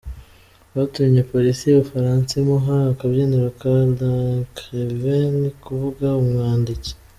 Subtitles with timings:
[0.71, 6.91] Byatumye polisi y'Ubufaransa imuha akabyiniriro ka "L'Écrivain"- ni ukuvuga "Umwanditsi.